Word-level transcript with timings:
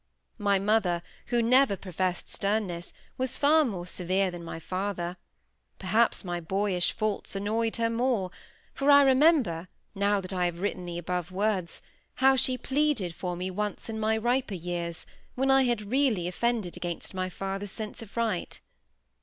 My 0.39 0.57
mother, 0.57 1.03
who 1.27 1.43
never 1.43 1.77
professed 1.77 2.27
sternness, 2.27 2.91
was 3.19 3.37
far 3.37 3.63
more 3.63 3.85
severe 3.85 4.31
than 4.31 4.43
my 4.43 4.57
father: 4.57 5.15
perhaps 5.77 6.25
my 6.25 6.39
boyish 6.41 6.91
faults 6.91 7.35
annoyed 7.35 7.75
her 7.75 7.87
more; 7.87 8.31
for 8.73 8.89
I 8.89 9.03
remember, 9.03 9.67
now 9.93 10.19
that 10.19 10.33
I 10.33 10.45
have 10.45 10.57
written 10.59 10.87
the 10.87 10.97
above 10.97 11.29
words, 11.31 11.83
how 12.15 12.35
she 12.35 12.57
pleaded 12.57 13.13
for 13.13 13.35
me 13.35 13.51
once 13.51 13.89
in 13.89 13.99
my 13.99 14.17
riper 14.17 14.55
years, 14.55 15.05
when 15.35 15.51
I 15.51 15.65
had 15.65 15.91
really 15.91 16.27
offended 16.27 16.75
against 16.75 17.13
my 17.13 17.29
father's 17.29 17.69
sense 17.71 18.01
of 18.01 18.17
right. 18.17 18.59